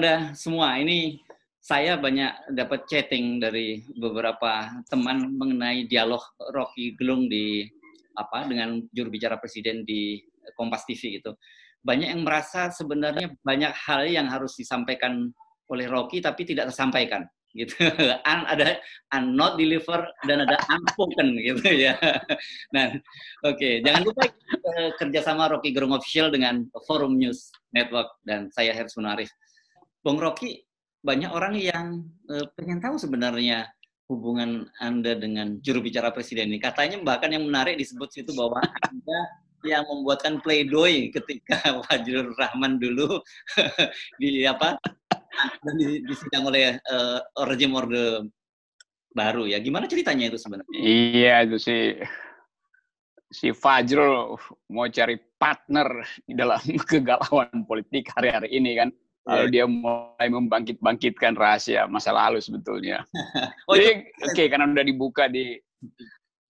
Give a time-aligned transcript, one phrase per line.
[0.00, 0.80] Anda semua?
[0.80, 1.20] Ini
[1.60, 6.24] saya banyak dapat chatting dari beberapa teman mengenai dialog
[6.56, 7.68] Rocky Gelung di
[8.16, 10.16] apa dengan juru bicara presiden di
[10.56, 11.36] Kompas TV itu.
[11.84, 15.36] Banyak yang merasa sebenarnya banyak hal yang harus disampaikan
[15.68, 17.76] oleh Rocky tapi tidak tersampaikan gitu.
[18.32, 18.80] Un, ada
[19.12, 21.92] un not deliver dan ada unspoken gitu ya.
[22.72, 22.88] Nah,
[23.44, 23.84] oke, okay.
[23.84, 24.32] jangan lupa
[24.96, 29.28] kerjasama Rocky Gerung Official dengan Forum News Network dan saya Hersman Munarif.
[30.00, 30.64] Bung Rocky,
[31.04, 33.68] banyak orang yang uh, pengen tahu sebenarnya
[34.10, 36.58] hubungan Anda dengan juru bicara presiden ini.
[36.58, 39.20] Katanya bahkan yang menarik disebut situ bahwa Anda
[39.64, 43.20] yang membuatkan playdoy ketika Fajrul Rahman dulu
[44.20, 44.80] di apa
[45.76, 48.26] di, disidang oleh uh, rejim orde
[49.14, 49.60] baru ya.
[49.60, 50.80] Gimana ceritanya itu sebenarnya?
[50.80, 51.82] Iya itu sih
[53.30, 54.34] si Fajrul
[54.74, 56.58] mau cari partner di dalam
[56.90, 58.90] kegalauan politik hari-hari ini kan.
[59.28, 59.52] Lalu iya.
[59.52, 63.04] dia mulai membangkit-bangkitkan rahasia masa lalu sebetulnya.
[63.68, 65.60] oh, Jadi oke okay, karena udah dibuka di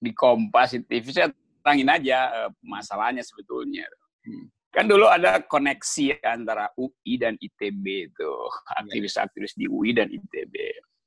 [0.00, 1.28] di Kompas di TV saya
[1.60, 3.84] terangin aja uh, masalahnya sebetulnya.
[4.24, 4.48] Hmm.
[4.70, 8.32] Kan dulu ada koneksi antara UI dan ITB itu,
[8.78, 10.54] aktivis-aktivis di UI dan ITB.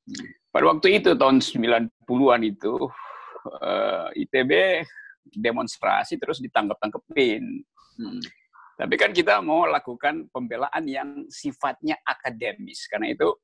[0.03, 0.27] Hmm.
[0.51, 2.75] Pada waktu itu tahun 90-an itu
[3.63, 4.83] uh, eh, ITB
[5.39, 7.63] demonstrasi terus ditangkap-tangkepin.
[7.97, 8.19] Hmm.
[8.73, 12.89] Tapi kan kita mau lakukan pembelaan yang sifatnya akademis.
[12.89, 13.37] Karena itu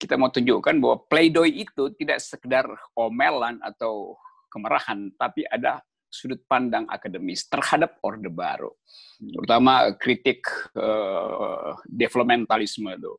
[0.00, 2.64] kita mau tunjukkan bahwa playdoy itu tidak sekedar
[2.96, 4.16] omelan atau
[4.48, 5.82] kemarahan, tapi ada
[6.14, 8.70] sudut pandang akademis terhadap Orde Baru.
[9.18, 10.46] Terutama kritik
[10.78, 13.12] uh, developmentalisme itu.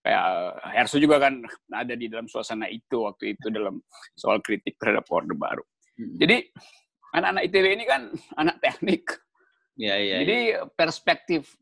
[0.00, 0.24] Kayak
[0.76, 3.80] Herso juga kan ada di dalam suasana itu waktu itu dalam
[4.16, 5.64] soal kritik terhadap Orde Baru.
[5.96, 6.16] Hmm.
[6.20, 6.44] Jadi
[7.16, 8.02] anak-anak ITB ini kan
[8.36, 9.04] anak teknik,
[9.80, 10.68] Ya, ya, Jadi ya.
[10.68, 11.56] perspektif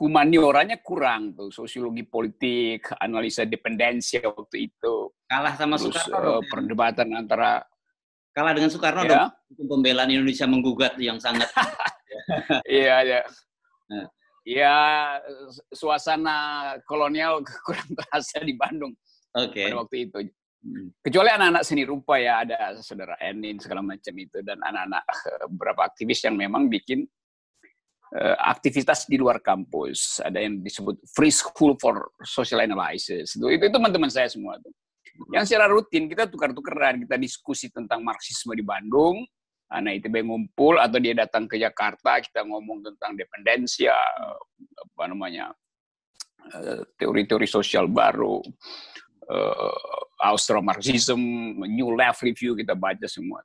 [0.00, 5.12] humanioranya kurang tuh, sosiologi politik, analisa dependensi waktu itu.
[5.28, 6.40] Kalah sama Terus, Soekarno.
[6.40, 7.62] Uh, perdebatan antara
[8.32, 9.10] kalah dengan Soekarno ya.
[9.12, 9.68] dong.
[9.68, 11.48] Pembelaan Indonesia menggugat yang sangat.
[12.68, 13.20] Iya, iya.
[13.88, 14.06] Nah.
[14.44, 14.76] Ya,
[15.72, 16.36] suasana
[16.84, 18.92] kolonial kurang terasa di Bandung
[19.32, 19.68] okay.
[19.68, 20.18] pada waktu itu.
[20.58, 20.92] Hmm.
[21.00, 25.80] Kecuali anak-anak seni rupa ya, ada saudara Enin segala macam itu dan anak-anak eh, beberapa
[25.88, 27.06] aktivis yang memang bikin
[28.40, 30.24] aktivitas di luar kampus.
[30.24, 33.36] Ada yang disebut Free School for Social Analysis.
[33.36, 34.72] Itu itu teman-teman saya semua tuh.
[35.34, 39.26] Yang secara rutin kita tukar-tukaran, kita diskusi tentang Marxisme di Bandung,
[39.68, 43.98] anak ITB ngumpul atau dia datang ke Jakarta, kita ngomong tentang dependensia,
[44.78, 45.50] apa namanya,
[46.54, 48.40] eh, teori-teori sosial baru,
[49.28, 51.20] uh, Austro-Marxism,
[51.68, 53.44] New Left Review, kita baca semua.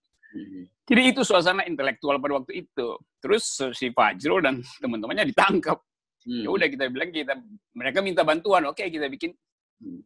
[0.84, 3.00] Jadi itu suasana intelektual pada waktu itu.
[3.24, 5.80] Terus si Fajrul dan teman-temannya ditangkap.
[6.24, 6.44] Hmm.
[6.44, 7.40] Ya udah kita bilang kita
[7.76, 8.68] mereka minta bantuan.
[8.68, 9.32] Oke, kita bikin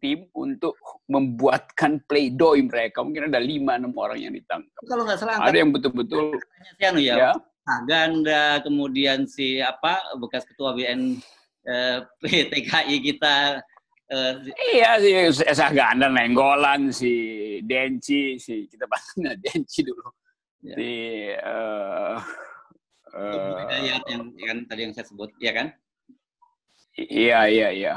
[0.02, 0.78] tim untuk
[1.10, 3.02] membuatkan playdoy mereka.
[3.02, 4.82] Mungkin ada lima enam orang yang ditangkap.
[4.86, 6.38] Kalau nggak salah ada yang betul-betul
[6.82, 7.32] anu ya, ya.
[7.84, 11.20] Ganda, kemudian si apa bekas ketua BN
[11.68, 13.36] eh, PTKI kita
[14.08, 14.40] Uh,
[14.72, 15.12] iya si
[15.44, 17.12] Esah Ganda Nenggolan, si
[17.60, 20.08] Denci, si kita panggilnya Denci dulu.
[20.66, 20.76] Ya.
[20.76, 20.92] Si
[21.38, 22.18] uh,
[23.14, 25.68] uh, yang, yang kan tadi yang saya sebut, ya kan?
[26.98, 27.94] Iya iya iya.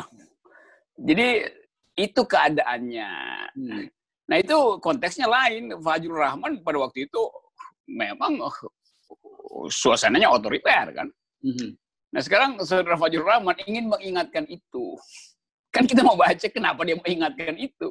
[1.01, 1.49] Jadi
[1.97, 3.11] itu keadaannya.
[3.57, 3.85] Hmm.
[4.29, 5.73] Nah itu konteksnya lain.
[5.81, 7.23] Fajrul Rahman pada waktu itu
[7.89, 8.37] memang
[9.73, 11.09] suasananya otoriter kan.
[11.41, 11.75] Hmm.
[12.13, 15.01] Nah sekarang saudara Fajrul Rahman ingin mengingatkan itu
[15.71, 17.89] kan kita mau baca kenapa dia mengingatkan itu.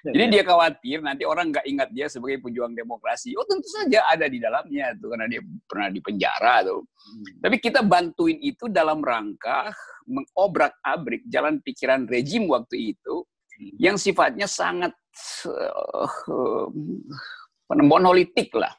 [0.00, 0.32] Ya, Jadi ya.
[0.32, 3.36] dia khawatir nanti orang nggak ingat dia sebagai pejuang demokrasi.
[3.36, 6.80] Oh tentu saja ada di dalamnya tuh karena dia pernah di penjara tuh.
[6.80, 7.24] Hmm.
[7.44, 9.68] Tapi kita bantuin itu dalam rangka
[10.08, 13.28] mengobrak-abrik jalan pikiran rejim waktu itu
[13.60, 13.76] hmm.
[13.76, 14.96] yang sifatnya sangat
[15.44, 16.68] uh,
[17.76, 18.72] monolitik lah.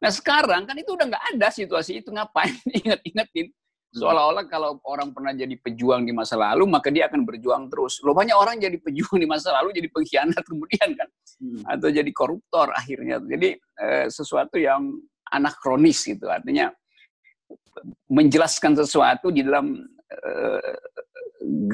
[0.00, 2.52] Nah sekarang kan itu udah nggak ada situasi itu ngapain
[2.84, 3.59] ingat-ingatin Hmm.
[3.90, 7.98] Seolah-olah kalau orang pernah jadi pejuang di masa lalu, maka dia akan berjuang terus.
[8.06, 11.08] Loh banyak orang jadi pejuang di masa lalu, jadi pengkhianat kemudian kan.
[11.42, 11.62] Hmm.
[11.66, 13.18] Atau jadi koruptor akhirnya.
[13.18, 14.94] Jadi eh, sesuatu yang
[15.34, 16.30] anakronis gitu.
[16.30, 16.70] Artinya
[18.06, 20.76] menjelaskan sesuatu di dalam eh,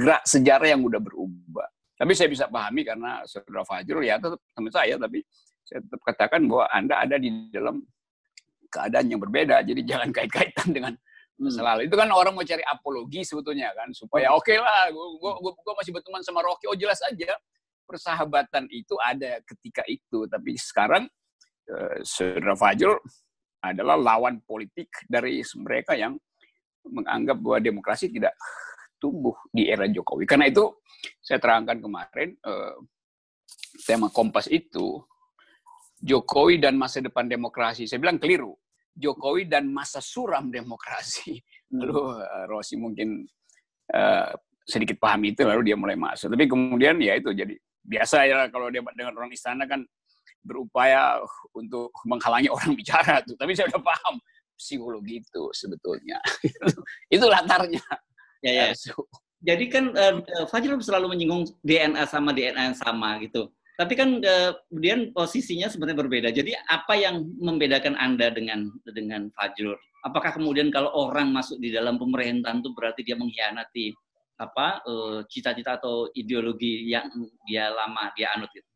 [0.00, 1.68] gerak sejarah yang udah berubah.
[2.00, 5.20] Tapi saya bisa pahami karena saudara Fajrul ya tetap teman saya, tapi
[5.68, 7.84] saya tetap katakan bahwa Anda ada di dalam
[8.72, 9.60] keadaan yang berbeda.
[9.68, 10.92] Jadi jangan kait-kaitan dengan
[11.36, 11.60] hmm.
[11.60, 11.80] lalu.
[11.88, 14.38] Itu kan orang mau cari apologi sebetulnya kan supaya hmm.
[14.38, 16.66] oke okay lah, gua, gua, gua masih berteman sama Rocky.
[16.68, 17.36] Oh jelas aja
[17.86, 20.26] persahabatan itu ada ketika itu.
[20.26, 21.04] Tapi sekarang
[21.70, 22.98] uh, Saudara Fajrul
[23.62, 26.16] adalah lawan politik dari mereka yang
[26.86, 28.34] menganggap bahwa demokrasi tidak
[28.96, 30.24] tumbuh di era Jokowi.
[30.24, 30.70] Karena itu
[31.20, 32.78] saya terangkan kemarin uh,
[33.84, 35.02] tema Kompas itu
[36.00, 37.88] Jokowi dan masa depan demokrasi.
[37.88, 38.54] Saya bilang keliru.
[38.96, 41.36] Jokowi dan masa suram demokrasi.
[41.68, 41.84] Hmm.
[41.84, 43.28] Lalu uh, Rossi mungkin
[43.92, 44.32] uh,
[44.66, 46.32] sedikit paham itu lalu dia mulai masuk.
[46.32, 47.54] Tapi kemudian ya itu jadi
[47.86, 49.84] biasa ya kalau dia dengan orang istana kan
[50.42, 51.22] berupaya
[51.54, 53.36] untuk menghalangi orang bicara tuh.
[53.36, 54.16] Tapi saya udah paham
[54.56, 56.16] psikologi itu sebetulnya.
[57.14, 57.84] itu latarnya.
[58.40, 58.94] Ya, ya.
[59.44, 63.52] Jadi kan uh, Fajrul selalu menyinggung DNA sama DNA yang sama gitu.
[63.76, 66.28] Tapi kan uh, kemudian posisinya sebenarnya berbeda.
[66.32, 69.76] Jadi apa yang membedakan Anda dengan dengan Fajrul?
[70.04, 73.92] Apakah kemudian kalau orang masuk di dalam pemerintahan itu berarti dia mengkhianati
[74.36, 74.84] apa
[75.32, 77.08] cita-cita uh, atau ideologi yang
[77.48, 78.75] dia lama dia anut gitu?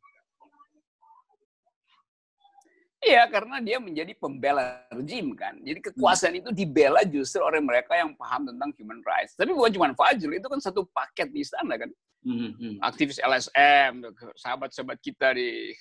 [3.01, 5.57] Iya, karena dia menjadi pembela rejim kan.
[5.65, 6.41] Jadi kekuasaan hmm.
[6.45, 9.33] itu dibela justru oleh mereka yang paham tentang human rights.
[9.41, 11.89] Tapi bukan cuma Fajrul, itu kan satu paket di sana kan.
[12.21, 12.53] Hmm.
[12.61, 12.77] hmm.
[12.85, 14.05] Aktivis LSM,
[14.37, 15.73] sahabat-sahabat kita di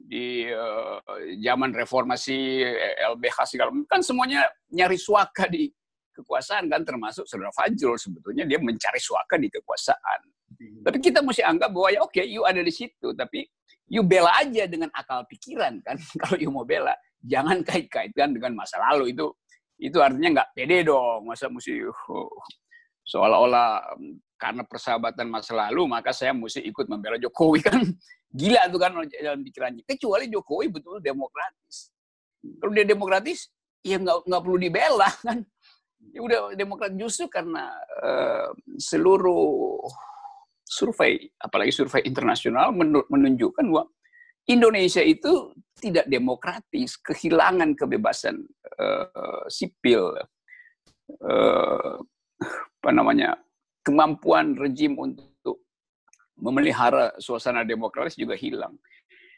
[0.00, 0.98] di uh,
[1.44, 2.64] zaman reformasi
[2.98, 5.68] LBH segala kan semuanya nyari suaka di
[6.16, 10.20] kekuasaan kan termasuk saudara Fajrul sebetulnya dia mencari suaka di kekuasaan.
[10.58, 10.82] Hmm.
[10.82, 13.46] Tapi kita mesti anggap bahwa ya oke, okay, you ada di situ, tapi
[13.90, 15.98] you bela aja dengan akal pikiran kan.
[16.22, 19.12] Kalau you mau bela jangan kait-kaitkan dengan masa lalu.
[19.12, 19.34] Itu
[19.82, 21.26] itu artinya nggak pede dong.
[21.26, 22.32] Masa mesti uh,
[23.04, 27.82] seolah-olah um, karena persahabatan masa lalu maka saya mesti ikut membela Jokowi kan.
[28.30, 29.82] Gila tuh kan dalam pikirannya.
[29.82, 31.90] Kecuali Jokowi betul demokratis.
[32.40, 33.50] Kalau dia demokratis
[33.82, 35.42] ya nggak nggak perlu dibela kan.
[36.10, 38.48] Ya udah demokrat justru karena uh,
[38.80, 39.84] seluruh
[40.70, 42.70] survei, apalagi survei internasional
[43.10, 43.90] menunjukkan bahwa
[44.46, 45.50] Indonesia itu
[45.82, 48.46] tidak demokratis, kehilangan kebebasan
[48.78, 50.14] uh, sipil,
[51.26, 51.94] uh,
[52.80, 53.34] apa namanya,
[53.82, 55.66] kemampuan rejim untuk
[56.38, 58.78] memelihara suasana demokratis juga hilang.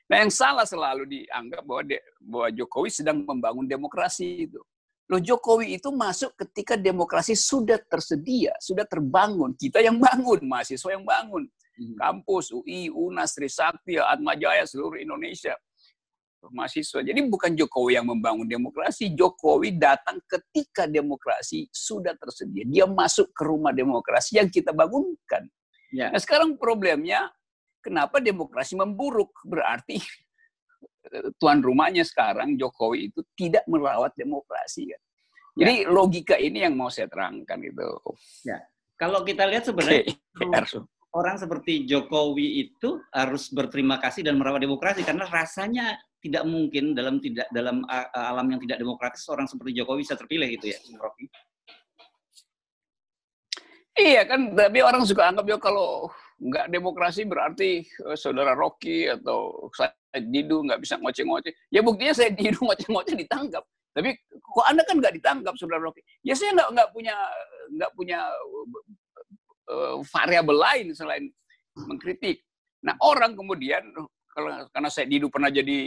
[0.07, 4.61] Nah, yang salah selalu dianggap bahwa, de, bahwa Jokowi sedang membangun demokrasi itu.
[5.11, 9.53] Loh Jokowi itu masuk ketika demokrasi sudah tersedia, sudah terbangun.
[9.59, 11.45] Kita yang bangun, mahasiswa yang bangun.
[11.73, 11.97] Hmm.
[11.99, 15.57] Kampus, UI, UNAS, Trisakti, Atmajaya, seluruh Indonesia.
[16.43, 17.07] Mahasiswa.
[17.07, 19.15] Jadi bukan Jokowi yang membangun demokrasi.
[19.15, 22.67] Jokowi datang ketika demokrasi sudah tersedia.
[22.67, 25.47] Dia masuk ke rumah demokrasi yang kita bangunkan.
[25.95, 26.11] Ya.
[26.11, 27.31] Nah sekarang problemnya,
[27.79, 29.31] kenapa demokrasi memburuk?
[29.47, 30.03] Berarti
[31.37, 35.01] tuan rumahnya sekarang Jokowi itu tidak merawat demokrasi kan.
[35.53, 35.89] Jadi ya.
[35.93, 37.89] logika ini yang mau saya terangkan itu.
[38.49, 38.57] Ya.
[38.97, 40.81] Kalau kita lihat sebenarnya okay.
[41.19, 47.19] orang seperti Jokowi itu harus berterima kasih dan merawat demokrasi karena rasanya tidak mungkin dalam
[47.21, 51.29] tidak dalam alam yang tidak demokratis orang seperti Jokowi bisa terpilih gitu ya, Rocky.
[53.93, 56.09] Iya kan, tapi orang suka anggap ya kalau
[56.43, 61.55] nggak demokrasi berarti uh, saudara Rocky atau saya Didu nggak bisa ngoceh-ngoceh.
[61.71, 63.63] Ya buktinya saya Didu ngoceh-ngoceh ditangkap.
[63.93, 66.03] Tapi kok anda kan nggak ditangkap saudara Rocky?
[66.27, 67.17] Ya saya nggak nggak punya
[67.79, 68.21] nggak punya
[69.71, 71.31] uh, variabel lain selain
[71.79, 72.43] mengkritik.
[72.83, 73.87] Nah orang kemudian
[74.73, 75.79] karena saya Didu pernah jadi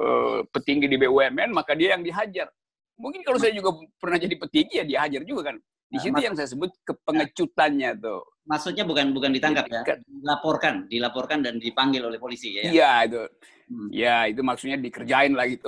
[0.00, 2.48] uh, petinggi di BUMN maka dia yang dihajar.
[2.96, 5.56] Mungkin kalau saya juga pernah jadi petinggi ya dihajar juga kan.
[5.90, 8.22] Di nah, situ yang saya sebut kepengecutannya tuh.
[8.46, 12.70] Maksudnya bukan bukan ditangkap ya, dilaporkan, dilaporkan dan dipanggil oleh polisi ya.
[12.70, 13.22] Iya itu.
[13.66, 13.88] Hmm.
[13.90, 15.66] Ya itu maksudnya dikerjain lah gitu.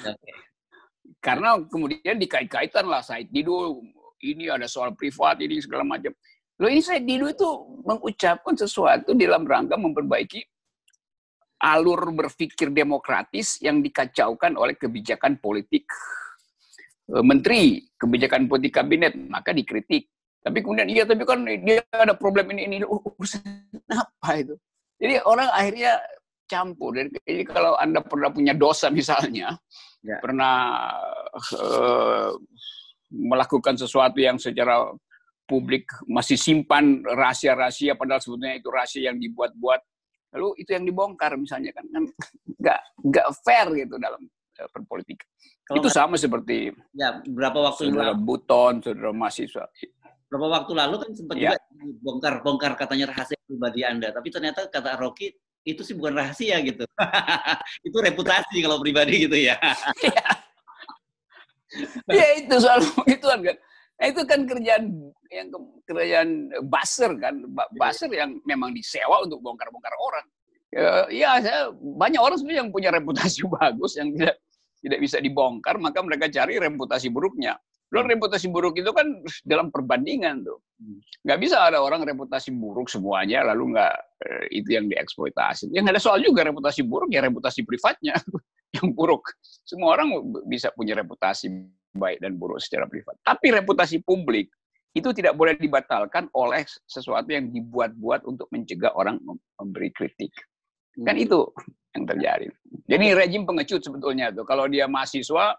[0.00, 0.32] Okay.
[1.20, 3.84] Karena kemudian dikait-kaitan lah Said Didu
[4.24, 6.16] ini ada soal privat ini segala macam.
[6.56, 7.48] Lo ini Said Didu itu
[7.84, 10.40] mengucapkan sesuatu dalam rangka memperbaiki
[11.60, 15.84] alur berpikir demokratis yang dikacaukan oleh kebijakan politik
[17.18, 20.06] menteri kebijakan politik kabinet maka dikritik
[20.40, 23.42] tapi kemudian iya tapi kan dia ada problem ini ini urusan
[23.92, 24.54] apa itu
[24.96, 25.98] jadi orang akhirnya
[26.46, 29.58] campur jadi kalau anda pernah punya dosa misalnya
[30.06, 30.18] ya.
[30.22, 30.56] pernah
[31.58, 32.32] uh,
[33.10, 34.86] melakukan sesuatu yang secara
[35.44, 39.80] publik masih simpan rahasia-rahasia padahal sebetulnya itu rahasia yang dibuat-buat
[40.30, 42.04] lalu itu yang dibongkar misalnya kan kan
[42.54, 44.22] nggak nggak fair gitu dalam
[44.68, 45.28] perpolitikan.
[45.70, 49.70] Kalau itu sama seperti ya berapa waktu saudara lalu, Buton, saudara mahasiswa.
[50.26, 51.54] Berapa waktu lalu kan sempat ya.
[51.54, 51.58] juga
[52.02, 55.30] bongkar-bongkar katanya rahasia pribadi Anda, tapi ternyata kata Rocky
[55.62, 56.82] itu sih bukan rahasia gitu.
[57.86, 59.54] itu reputasi kalau pribadi gitu ya.
[62.10, 63.38] ya itu soal itu kan.
[63.46, 64.90] Nah, itu kan kerjaan
[65.30, 65.46] yang
[65.86, 67.46] kerjaan baser kan,
[67.78, 70.26] baser yang memang disewa untuk bongkar-bongkar orang.
[70.74, 74.34] Ya, ya saya, banyak orang sebenarnya yang punya reputasi bagus yang tidak
[74.80, 77.56] tidak bisa dibongkar, maka mereka cari reputasi buruknya.
[77.90, 80.62] Lo reputasi buruk itu kan dalam perbandingan tuh.
[81.26, 85.74] Nggak bisa ada orang reputasi buruk semuanya lalu nggak eh, itu yang dieksploitasi.
[85.74, 88.14] Yang ada soal juga reputasi buruk ya reputasi privatnya
[88.78, 89.34] yang buruk.
[89.66, 91.50] Semua orang bisa punya reputasi
[91.90, 93.18] baik dan buruk secara privat.
[93.26, 94.46] Tapi reputasi publik
[94.94, 99.18] itu tidak boleh dibatalkan oleh sesuatu yang dibuat-buat untuk mencegah orang
[99.58, 100.34] memberi kritik.
[100.98, 101.24] Kan hmm.
[101.26, 101.38] itu
[101.94, 102.46] yang terjadi.
[102.86, 104.46] Jadi rejim pengecut sebetulnya tuh.
[104.46, 105.54] Kalau dia mahasiswa,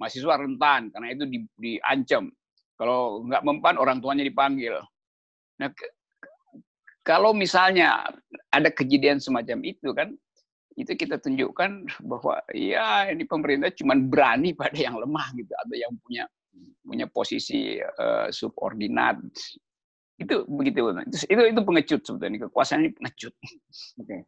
[0.00, 2.32] mahasiswa rentan karena itu di, diancam.
[2.80, 4.80] Kalau nggak mempan orang tuanya dipanggil.
[5.60, 5.68] Nah,
[7.04, 8.08] kalau misalnya
[8.48, 10.16] ada kejadian semacam itu kan,
[10.80, 15.92] itu kita tunjukkan bahwa ya ini pemerintah cuma berani pada yang lemah gitu atau yang
[16.00, 16.24] punya
[16.80, 19.16] punya posisi uh, subordinat
[20.20, 23.32] itu begitu itu itu, itu pengecut sebetulnya kekuasaan ini pengecut.
[24.00, 24.04] Oke.
[24.04, 24.20] Okay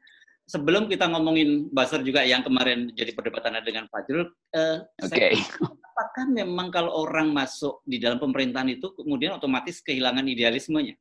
[0.46, 5.38] sebelum kita ngomongin buzzer juga yang kemarin jadi perdebatan dengan Fajrul, uh, okay.
[5.92, 10.98] apakah memang kalau orang masuk di dalam pemerintahan itu kemudian otomatis kehilangan idealismenya?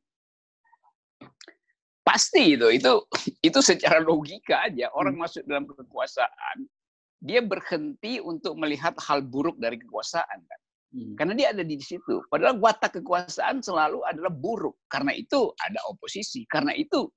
[2.02, 2.92] Pasti itu, itu
[3.40, 5.22] itu secara logika aja orang hmm.
[5.22, 6.66] masuk dalam kekuasaan,
[7.22, 10.60] dia berhenti untuk melihat hal buruk dari kekuasaan kan.
[10.92, 11.16] Hmm.
[11.16, 12.20] Karena dia ada di situ.
[12.28, 14.76] Padahal watak kekuasaan selalu adalah buruk.
[14.92, 16.44] Karena itu ada oposisi.
[16.44, 17.08] Karena itu.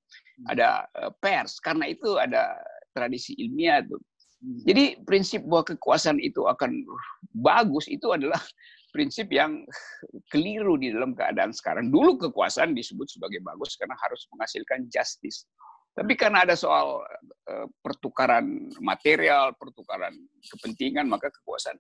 [0.48, 1.58] Ada eh, pers.
[1.64, 2.56] Karena itu ada
[2.92, 4.00] tradisi ilmiah tuh.
[4.44, 4.62] Hmm.
[4.68, 6.84] Jadi prinsip bahwa kekuasaan itu akan
[7.32, 8.40] bagus itu adalah
[8.96, 9.64] prinsip yang
[10.32, 11.92] keliru di dalam keadaan sekarang.
[11.92, 15.48] Dulu kekuasaan disebut sebagai bagus karena harus menghasilkan justice.
[15.96, 17.08] Tapi karena ada soal
[17.48, 20.12] uh, pertukaran material, pertukaran
[20.44, 21.80] kepentingan, maka kekuasaan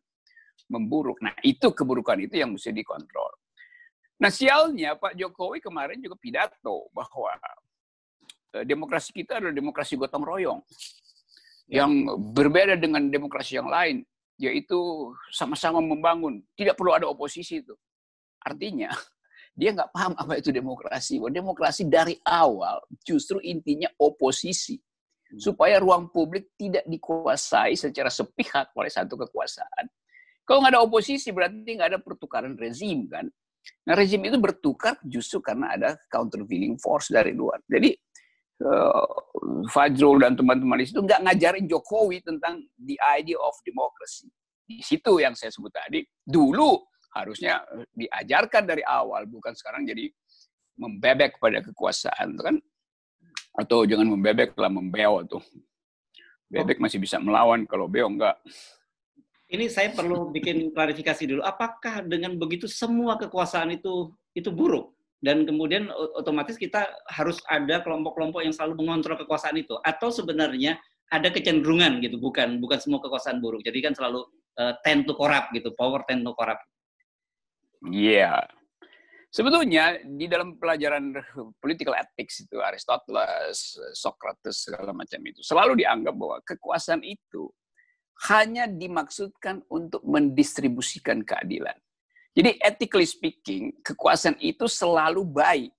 [0.72, 1.20] memburuk.
[1.20, 3.32] Nah, itu keburukan itu yang mesti dikontrol.
[4.16, 7.60] Nah, sialnya Pak Jokowi kemarin juga pidato bahwa eh,
[8.64, 10.62] demokrasi kita adalah demokrasi gotong royong
[11.66, 14.06] yang berbeda dengan demokrasi yang lain,
[14.38, 14.78] yaitu
[15.34, 16.42] sama-sama membangun.
[16.54, 17.74] Tidak perlu ada oposisi itu.
[18.46, 18.94] Artinya,
[19.60, 21.18] dia nggak paham apa itu demokrasi.
[21.18, 24.78] Wah, demokrasi dari awal justru intinya oposisi.
[24.78, 25.42] Hmm.
[25.42, 29.90] Supaya ruang publik tidak dikuasai secara sepihak oleh satu kekuasaan.
[30.46, 33.26] Kalau nggak ada oposisi berarti nggak ada pertukaran rezim kan.
[33.90, 37.58] Nah rezim itu bertukar justru karena ada countervailing force dari luar.
[37.66, 37.98] Jadi
[38.64, 39.08] uh,
[39.68, 44.32] Fajrul dan teman-teman di situ nggak ngajarin Jokowi tentang the idea of democracy.
[44.66, 46.80] Di situ yang saya sebut tadi, dulu
[47.14, 47.62] harusnya
[47.94, 50.10] diajarkan dari awal, bukan sekarang jadi
[50.76, 52.56] membebek pada kekuasaan, kan?
[53.56, 55.44] Atau jangan membebek lah membeo tuh.
[56.50, 58.36] Bebek masih bisa melawan, kalau beo enggak
[59.46, 61.42] ini saya perlu bikin klarifikasi dulu.
[61.46, 68.44] Apakah dengan begitu semua kekuasaan itu itu buruk dan kemudian otomatis kita harus ada kelompok-kelompok
[68.44, 70.78] yang selalu mengontrol kekuasaan itu atau sebenarnya
[71.14, 73.62] ada kecenderungan gitu, bukan bukan semua kekuasaan buruk.
[73.62, 74.26] Jadi kan selalu
[74.58, 76.66] uh, tend to corrupt gitu, power tend to corrupt.
[77.86, 78.42] Iya.
[78.42, 78.46] Yeah.
[79.36, 81.12] Sebetulnya di dalam pelajaran
[81.60, 87.52] political ethics itu Aristoteles, Socrates segala macam itu selalu dianggap bahwa kekuasaan itu
[88.32, 91.76] hanya dimaksudkan untuk mendistribusikan keadilan.
[92.36, 95.72] Jadi ethically speaking, kekuasaan itu selalu baik.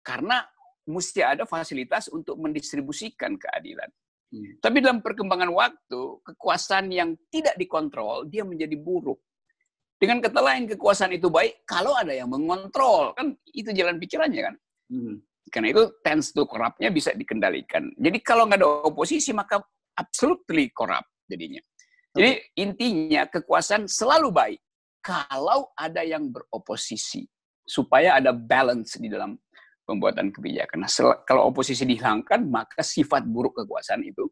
[0.00, 0.40] Karena
[0.88, 3.90] mesti ada fasilitas untuk mendistribusikan keadilan.
[4.32, 4.56] Hmm.
[4.56, 9.20] Tapi dalam perkembangan waktu, kekuasaan yang tidak dikontrol, dia menjadi buruk.
[10.00, 13.12] Dengan kata lain, kekuasaan itu baik kalau ada yang mengontrol.
[13.12, 14.54] Kan itu jalan pikirannya kan.
[14.88, 15.20] Hmm.
[15.52, 17.92] Karena itu tends to corruptnya bisa dikendalikan.
[18.00, 19.60] Jadi kalau nggak ada oposisi, maka
[19.92, 21.60] absolutely corrupt jadinya.
[22.16, 24.60] Jadi intinya kekuasaan selalu baik
[25.06, 27.22] kalau ada yang beroposisi
[27.62, 29.38] supaya ada balance di dalam
[29.86, 30.82] pembuatan kebijakan.
[30.82, 30.90] Nah,
[31.22, 34.26] kalau oposisi dihilangkan maka sifat buruk kekuasaan itu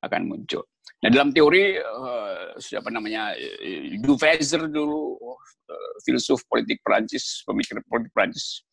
[0.00, 0.64] akan muncul.
[1.04, 8.12] Nah, dalam teori uh, siapa namanya uh, Duverger dulu uh, filsuf politik Prancis, pemikir politik
[8.16, 8.64] Prancis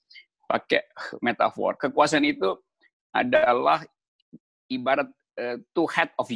[0.48, 0.88] pakai
[1.20, 2.56] metafor kekuasaan itu
[3.12, 3.84] adalah
[4.72, 6.32] ibarat uh, two head of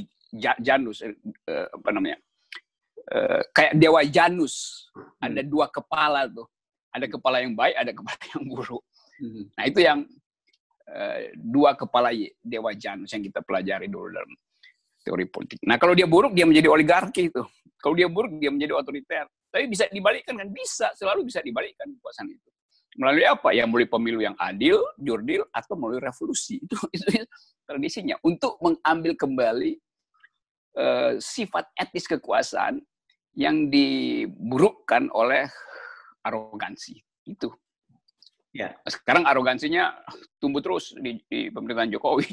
[0.59, 2.19] Janus uh, apa namanya
[3.11, 4.87] uh, kayak dewa Janus.
[5.21, 5.49] Ada hmm.
[5.49, 6.47] dua kepala tuh.
[6.91, 8.83] Ada kepala yang baik ada kepala yang buruk.
[9.17, 9.49] Hmm.
[9.57, 10.05] nah itu yang
[10.93, 14.31] uh, dua kepala dewa Janus yang kita pelajari dulu dalam
[15.01, 15.59] teori politik.
[15.65, 17.43] Nah kalau dia buruk dia menjadi oligarki itu.
[17.77, 19.25] Kalau dia buruk dia menjadi otoriter.
[19.47, 20.49] Tapi bisa dibalikkan kan?
[20.51, 22.49] Bisa selalu bisa dibalikkan kekuasaan itu.
[22.97, 23.53] Melalui apa?
[23.53, 26.57] Ya melalui pemilu yang adil jurdil atau melalui revolusi.
[26.65, 27.05] Itu itu
[27.69, 28.17] tradisinya.
[28.25, 29.71] Untuk mengambil kembali
[30.81, 32.81] uh, sifat etis kekuasaan
[33.38, 35.46] yang diburukkan oleh
[36.25, 36.98] arogansi
[37.29, 37.53] itu.
[38.50, 38.74] Ya.
[38.89, 39.94] Sekarang arogansinya
[40.41, 42.25] tumbuh terus di, di pemerintahan Jokowi.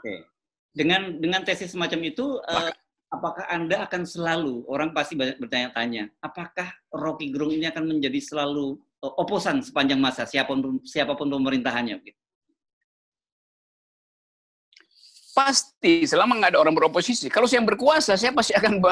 [0.00, 0.24] Oke.
[0.72, 2.72] Dengan dengan tesis semacam itu, uh,
[3.12, 8.80] apakah Anda akan selalu, orang pasti banyak bertanya-tanya, apakah Rocky Gerung ini akan menjadi selalu
[9.04, 12.00] uh, oposan sepanjang masa, siapa pun, siapa pun pemerintahannya?
[12.00, 12.21] Gitu?
[15.32, 17.32] Pasti, selama nggak ada orang beroposisi.
[17.32, 18.84] Kalau saya yang berkuasa, saya pasti akan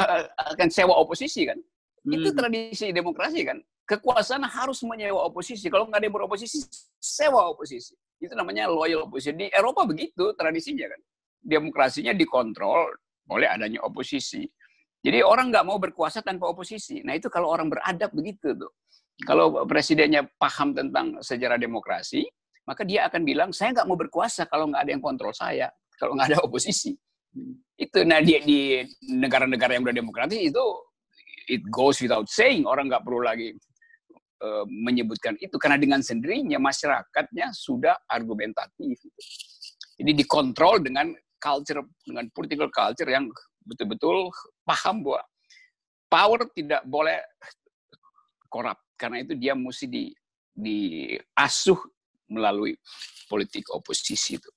[0.56, 1.60] akan sewa oposisi kan.
[2.00, 2.16] Hmm.
[2.16, 3.60] Itu tradisi demokrasi kan.
[3.84, 5.68] Kekuasaan harus menyewa oposisi.
[5.68, 6.64] Kalau nggak ada yang beroposisi,
[6.96, 7.92] sewa oposisi.
[8.16, 9.36] Itu namanya loyal oposisi.
[9.36, 11.00] Di Eropa begitu tradisinya kan.
[11.44, 12.88] Demokrasinya dikontrol
[13.28, 14.48] oleh adanya oposisi.
[15.00, 17.04] Jadi orang nggak mau berkuasa tanpa oposisi.
[17.04, 18.72] Nah itu kalau orang beradab begitu tuh.
[19.28, 22.24] Kalau presidennya paham tentang sejarah demokrasi,
[22.64, 25.68] maka dia akan bilang, saya nggak mau berkuasa kalau nggak ada yang kontrol saya,
[26.00, 26.96] kalau nggak ada oposisi.
[27.76, 28.34] Itu, nah di,
[29.06, 30.64] negara-negara yang udah demokratis itu
[31.46, 33.52] it goes without saying, orang nggak perlu lagi
[34.40, 38.96] uh, menyebutkan itu, karena dengan sendirinya masyarakatnya sudah argumentatif.
[40.00, 43.28] Jadi dikontrol dengan culture dengan political culture yang
[43.64, 44.32] betul-betul
[44.64, 45.22] paham bahwa
[46.08, 47.20] power tidak boleh
[48.48, 50.04] korup karena itu dia mesti di
[50.50, 51.78] diasuh
[52.28, 52.76] melalui
[53.30, 54.50] politik oposisi itu.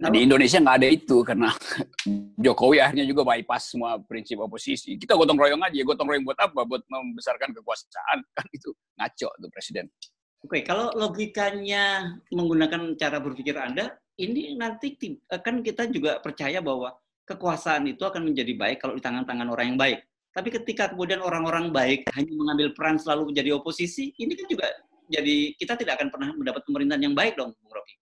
[0.00, 1.52] Nah, di Indonesia nggak ada itu karena
[2.44, 4.96] Jokowi akhirnya juga bypass semua prinsip oposisi.
[4.96, 6.64] Kita gotong royong aja, gotong royong buat apa?
[6.64, 9.92] Buat membesarkan kekuasaan kan itu ngaco tuh presiden.
[10.40, 16.96] Oke, kalau logikanya menggunakan cara berpikir Anda, ini nanti eh, kan kita juga percaya bahwa
[17.28, 20.00] kekuasaan itu akan menjadi baik kalau di tangan-tangan orang yang baik.
[20.32, 24.64] Tapi ketika kemudian orang-orang baik hanya mengambil peran selalu menjadi oposisi, ini kan juga
[25.12, 27.99] jadi kita tidak akan pernah mendapat pemerintahan yang baik dong, Bung Rocky.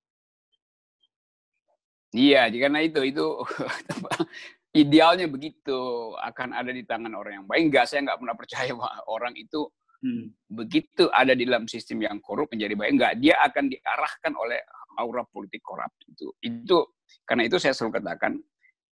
[2.18, 3.26] Iya, karena itu itu
[4.82, 5.78] idealnya begitu
[6.18, 7.70] akan ada di tangan orang yang baik.
[7.70, 9.70] Enggak, saya nggak pernah percaya bahwa orang itu
[10.02, 10.24] hmm.
[10.50, 12.90] begitu ada di dalam sistem yang korup menjadi baik.
[12.98, 14.58] Enggak, dia akan diarahkan oleh
[14.98, 16.34] aura politik korup itu.
[16.42, 18.32] Itu karena itu saya selalu katakan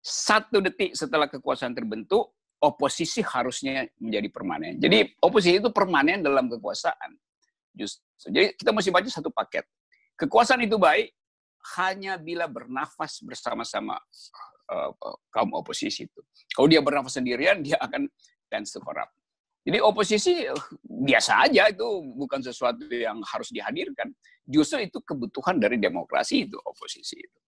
[0.05, 4.77] satu detik setelah kekuasaan terbentuk oposisi harusnya menjadi permanen.
[4.77, 7.17] Jadi oposisi itu permanen dalam kekuasaan.
[7.75, 9.65] Just, jadi kita mesti baca satu paket.
[10.15, 11.11] Kekuasaan itu baik
[11.77, 13.97] hanya bila bernafas bersama-sama
[14.69, 14.91] uh,
[15.33, 16.21] kaum oposisi itu.
[16.53, 18.05] Kalau dia bernafas sendirian, dia akan
[18.49, 19.11] tends to corrupt.
[19.65, 20.45] Jadi oposisi
[20.85, 24.13] biasa aja itu bukan sesuatu yang harus dihadirkan.
[24.45, 27.39] Justru itu kebutuhan dari demokrasi itu oposisi itu.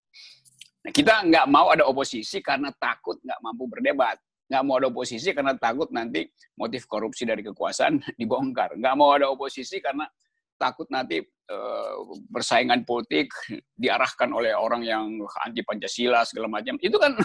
[0.82, 4.18] Nah, kita nggak mau ada oposisi karena takut nggak mampu berdebat.
[4.50, 6.26] Nggak mau ada oposisi karena takut nanti
[6.58, 8.74] motif korupsi dari kekuasaan dibongkar.
[8.82, 10.10] Nggak mau ada oposisi karena
[10.58, 11.94] takut nanti uh,
[12.30, 13.32] persaingan politik
[13.78, 15.06] diarahkan oleh orang yang
[15.46, 16.76] anti Pancasila segala macam.
[16.82, 17.16] Itu kan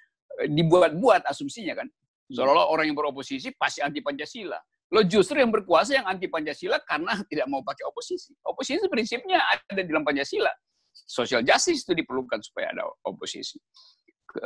[0.58, 1.88] dibuat-buat asumsinya kan.
[2.30, 4.58] Seolah-olah orang yang beroposisi pasti anti Pancasila.
[4.90, 8.34] Lo justru yang berkuasa yang anti Pancasila karena tidak mau pakai oposisi.
[8.42, 10.50] Oposisi prinsipnya ada di dalam Pancasila.
[10.90, 13.58] Social justice itu diperlukan supaya ada oposisi.
[14.30, 14.42] Ke,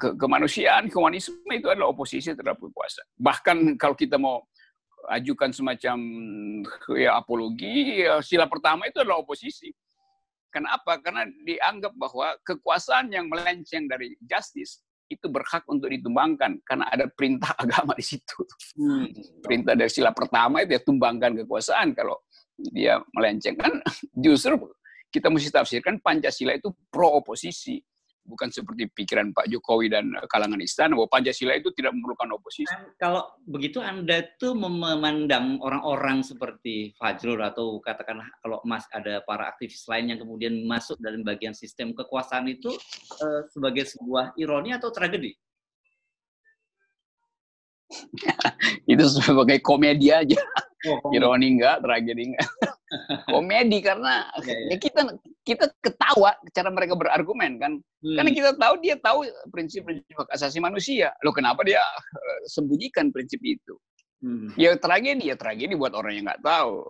[0.00, 3.08] ke, kemanusiaan, humanisme itu adalah oposisi terhadap kekuasaan.
[3.20, 4.44] Bahkan kalau kita mau
[5.08, 5.98] ajukan semacam
[6.94, 9.70] ya apologi, ya, sila pertama itu adalah oposisi.
[10.50, 10.98] Kenapa?
[11.02, 17.54] Karena dianggap bahwa kekuasaan yang melenceng dari justice itu berhak untuk ditumbangkan karena ada perintah
[17.62, 18.42] agama di situ.
[18.78, 19.06] Hmm.
[19.42, 22.18] Perintah dari sila pertama itu ya tumbangkan kekuasaan kalau
[22.72, 23.72] dia melenceng kan
[24.24, 24.56] justru
[25.12, 27.78] kita mesti tafsirkan Pancasila itu pro oposisi
[28.26, 32.68] bukan seperti pikiran Pak Jokowi dan kalangan istana bahwa Pancasila itu tidak memerlukan oposisi.
[32.98, 39.86] Kalau begitu Anda tuh memandang orang-orang seperti Fajrul atau katakanlah kalau Mas ada para aktivis
[39.86, 42.74] lain yang kemudian masuk dalam bagian sistem kekuasaan itu
[43.22, 45.32] uh, sebagai sebuah ironi atau tragedi?
[48.92, 50.42] itu sebagai komedi aja.
[50.86, 52.46] Oh, ironi enggak, tragedi enggak.
[53.26, 54.66] komedi karena ya, ya.
[54.74, 55.00] ya kita
[55.42, 57.72] kita ketawa cara mereka berargumen kan.
[58.02, 58.16] Hmm.
[58.18, 61.10] Karena kita tahu dia tahu prinsip-prinsip hak asasi manusia.
[61.22, 63.74] Loh kenapa dia uh, sembunyikan prinsip itu?
[64.22, 64.50] Hmm.
[64.54, 66.82] Ya tragedi, ya tragedi buat orang yang nggak tahu.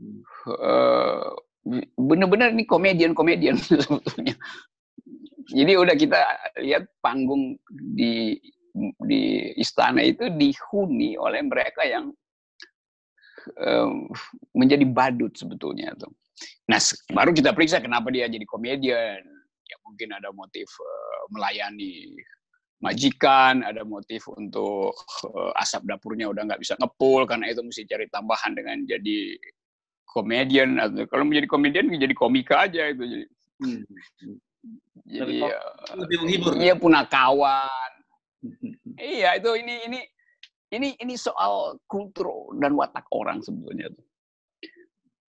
[0.00, 0.20] Hmm.
[0.48, 1.28] Uh,
[1.96, 4.36] bener-bener ini komedian-komedian sebetulnya.
[5.50, 6.20] Jadi udah kita
[6.62, 8.38] lihat panggung di
[9.02, 12.14] di istana itu dihuni oleh mereka yang
[13.60, 14.08] um,
[14.56, 16.12] menjadi badut sebetulnya tuh.
[16.68, 16.80] Nah,
[17.12, 19.20] baru kita periksa kenapa dia jadi komedian.
[19.66, 22.16] Ya mungkin ada motif uh, melayani
[22.80, 24.96] majikan, ada motif untuk
[25.28, 29.36] uh, asap dapurnya udah nggak bisa ngepul karena itu mesti cari tambahan dengan jadi
[30.08, 33.26] komedian atau kalau menjadi komedian jadi komika aja itu jadi.
[33.60, 33.84] Hmm.
[35.10, 35.42] Jadi
[35.96, 36.52] lebih menghibur.
[36.56, 37.92] Iya punya kawan.
[38.96, 40.00] iya itu ini ini
[40.70, 44.06] ini ini soal kultur dan watak orang sebetulnya tuh.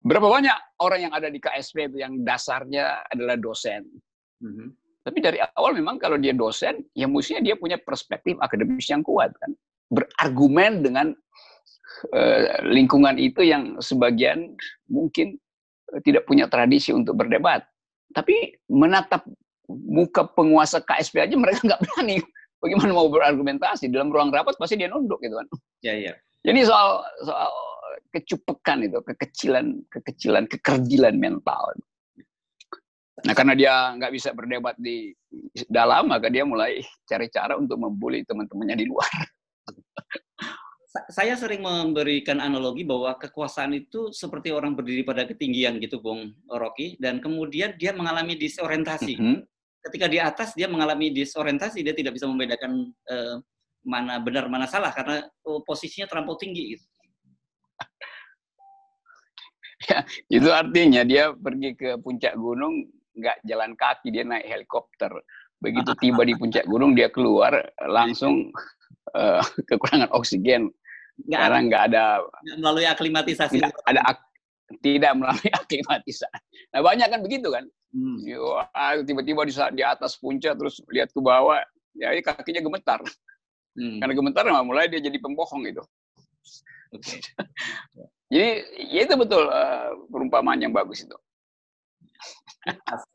[0.01, 3.85] Berapa banyak orang yang ada di KSP itu yang dasarnya adalah dosen.
[4.41, 4.69] Mm-hmm.
[5.01, 9.33] Tapi dari awal memang kalau dia dosen, ya mestinya dia punya perspektif akademis yang kuat
[9.37, 9.53] kan.
[9.93, 11.13] Berargumen dengan
[12.13, 14.57] uh, lingkungan itu yang sebagian
[14.89, 15.37] mungkin
[16.01, 17.65] tidak punya tradisi untuk berdebat.
[18.13, 19.25] Tapi menatap
[19.69, 22.17] muka penguasa KSP aja mereka nggak berani.
[22.61, 25.47] Bagaimana mau berargumentasi dalam ruang rapat pasti dia nunduk gitu kan.
[25.81, 26.13] Ya ya.
[26.45, 27.49] Jadi soal soal
[28.13, 31.73] kecupekan itu, kekecilan, kekecilan, kekerdilan mental.
[33.21, 35.13] Nah karena dia nggak bisa berdebat di
[35.69, 39.09] dalam, maka dia mulai cari cara untuk membuli teman-temannya di luar.
[41.07, 46.99] Saya sering memberikan analogi bahwa kekuasaan itu seperti orang berdiri pada ketinggian gitu, Bung Rocky,
[46.99, 49.15] dan kemudian dia mengalami disorientasi.
[49.15, 49.37] Mm -hmm.
[49.81, 53.41] Ketika di atas dia mengalami disorientasi, dia tidak bisa membedakan uh,
[53.81, 56.77] mana benar mana salah karena oh, posisinya terlampau tinggi.
[56.77, 56.85] Gitu.
[59.89, 62.85] ya, itu artinya dia pergi ke puncak gunung
[63.17, 65.09] nggak jalan kaki dia naik helikopter.
[65.61, 67.53] Begitu tiba di puncak gunung dia keluar
[67.89, 68.53] langsung
[69.17, 70.69] uh, kekurangan oksigen.
[71.25, 72.03] Nggak karena nggak ada
[72.57, 73.57] melalui aklimatisasi.
[73.57, 74.19] Tidak ada ak,
[74.81, 76.69] tidak melalui aklimatisasi.
[76.69, 79.05] Nah banyak kan begitu kan hmm.
[79.07, 81.59] tiba-tiba di di atas puncak terus lihat ke bawah
[81.95, 82.99] ya kakinya gemetar
[83.75, 83.99] hmm.
[83.99, 85.83] karena gemetar mulai dia jadi pembohong itu
[88.31, 88.49] jadi
[88.91, 91.17] ya itu betul uh, perumpamaan yang bagus itu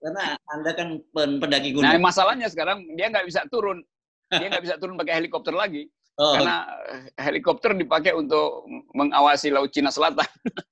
[0.02, 1.86] karena Anda kan pendaki gunung.
[1.86, 3.82] Nah, masalahnya sekarang dia nggak bisa turun.
[4.26, 5.86] Dia nggak bisa turun pakai helikopter lagi.
[6.16, 6.32] Oh.
[6.32, 6.64] Karena
[7.20, 8.64] helikopter dipakai untuk
[8.96, 10.24] mengawasi Laut Cina Selatan.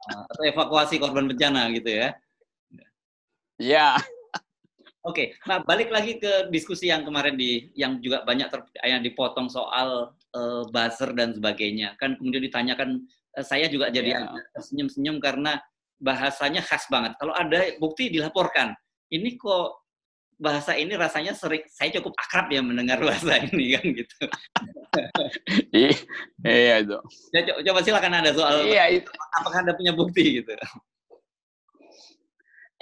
[0.09, 2.17] Ah, atau evakuasi korban bencana gitu ya.
[3.59, 3.97] Ya.
[5.05, 9.53] Oke, nah balik lagi ke diskusi yang kemarin di yang juga banyak ter, yang dipotong
[9.53, 11.93] soal uh, buzzer dan sebagainya.
[12.01, 13.05] Kan kemudian ditanyakan
[13.37, 14.33] uh, saya juga jadi yeah.
[14.57, 15.61] senyum-senyum karena
[16.01, 17.21] bahasanya khas banget.
[17.21, 18.73] Kalau ada bukti dilaporkan.
[19.13, 19.85] Ini kok
[20.41, 24.17] bahasa ini rasanya sering saya cukup akrab ya mendengar bahasa ini kan gitu.
[26.43, 26.99] iya itu.
[27.37, 29.11] Ya, coba silakan ada soal iya, itu.
[29.37, 30.53] apakah anda punya bukti gitu.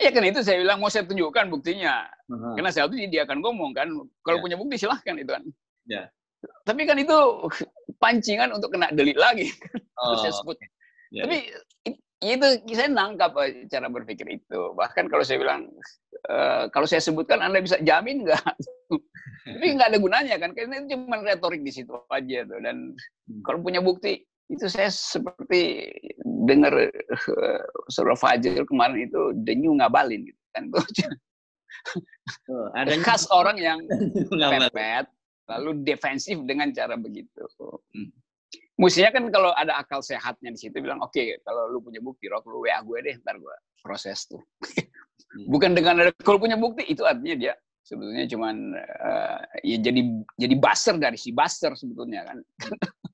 [0.02, 2.02] Iya kan itu saya bilang mau saya tunjukkan buktinya.
[2.26, 2.58] Uh-huh.
[2.58, 3.86] Karena saya itu dia akan ngomong kan.
[4.26, 4.42] Kalau yeah.
[4.42, 5.42] punya bukti silahkan itu kan.
[5.86, 6.10] Ya.
[6.66, 7.14] Tapi kan itu
[8.02, 9.46] pancingan untuk kena delit lagi.
[10.02, 10.18] Oh.
[10.18, 10.58] saya sebut.
[11.14, 11.22] Yeah.
[11.22, 11.36] Tapi
[12.22, 14.60] itu saya nangkap eh, cara berpikir itu.
[14.74, 15.70] Bahkan kalau saya bilang,
[16.30, 18.42] uh, kalau saya sebutkan Anda bisa jamin nggak?
[19.58, 22.58] Tapi nggak ada gunanya kan, karena itu cuma retorik di situ aja tuh.
[22.62, 23.42] Dan hmm.
[23.42, 25.90] kalau punya bukti, itu saya seperti
[26.42, 30.64] dengar uh, surah Fajr kemarin itu denyu ngabalin gitu kan.
[32.50, 33.78] Oh, ada khas orang yang
[34.30, 35.06] pepet,
[35.50, 37.42] lalu defensif dengan cara begitu.
[37.58, 38.10] Hmm.
[38.78, 42.30] Mestinya kan kalau ada akal sehatnya di situ bilang, oke, okay, kalau lu punya bukti,
[42.30, 44.42] rok lu WA gue deh, ntar gue proses tuh.
[44.62, 45.46] Hmm.
[45.50, 50.00] Bukan dengan ada, kalau punya bukti, itu artinya dia sebetulnya cuman uh, ya jadi
[50.38, 52.38] jadi baser dari si baser sebetulnya kan.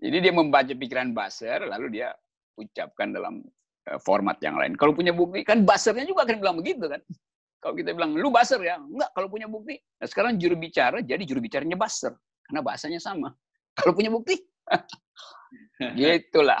[0.00, 2.16] jadi dia membaca pikiran baser, lalu dia
[2.56, 3.44] ucapkan dalam
[3.92, 4.72] uh, format yang lain.
[4.80, 7.00] Kalau punya bukti, kan basernya juga akan bilang begitu kan.
[7.60, 8.80] Kalau kita bilang, lu baser ya?
[8.80, 9.76] Enggak, kalau punya bukti.
[9.76, 12.16] Nah sekarang juru bicara, jadi juru bicaranya baser.
[12.48, 13.28] Karena bahasanya sama.
[13.78, 14.34] Kalau punya bukti,
[16.00, 16.58] gitulah.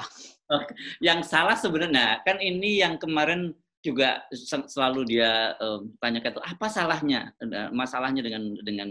[1.02, 3.50] Yang salah sebenarnya kan ini yang kemarin
[3.80, 4.22] juga
[4.68, 7.32] selalu dia um, tanyakan itu apa salahnya
[7.72, 8.88] masalahnya dengan dengan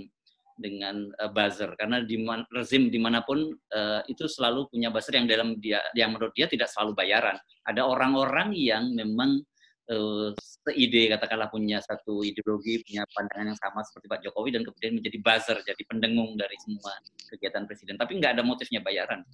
[0.60, 2.20] dengan uh, buzzer karena di
[2.52, 6.52] rezim di mana pun uh, itu selalu punya buzzer yang dalam dia yang menurut dia
[6.52, 9.40] tidak selalu bayaran ada orang-orang yang memang
[9.90, 14.94] uh, seide katakanlah punya satu ideologi, punya pandangan yang sama seperti Pak Jokowi dan kemudian
[15.02, 16.94] menjadi buzzer, jadi pendengung dari semua
[17.30, 17.96] kegiatan presiden.
[17.98, 19.26] Tapi nggak ada motifnya bayaran.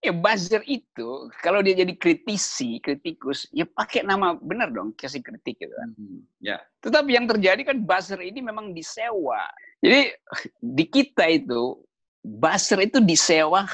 [0.00, 5.60] Ya buzzer itu kalau dia jadi kritisi, kritikus, ya pakai nama benar dong kasih kritik
[5.60, 5.92] gitu kan.
[5.92, 6.56] Hmm, ya.
[6.80, 9.44] Tetapi yang terjadi kan buzzer ini memang disewa.
[9.84, 10.08] Jadi
[10.80, 11.84] di kita itu
[12.24, 13.68] buzzer itu disewa